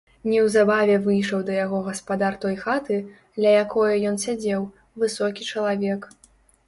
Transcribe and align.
Неўзабаве 0.29 0.95
выйшаў 1.07 1.43
да 1.49 1.57
яго 1.59 1.81
гаспадар 1.89 2.39
той 2.45 2.55
хаты, 2.63 2.97
ля 3.45 3.51
якое 3.65 3.93
ён 4.13 4.19
сядзеў, 4.25 4.67
высокі 5.03 5.51
чалавек. 5.53 6.13